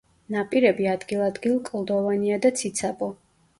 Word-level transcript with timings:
ნაპირები 0.35 0.87
ადგილ-ადგილ 0.93 1.61
კლდოვანია 1.69 2.43
და 2.47 2.55
ციცაბო. 2.63 3.15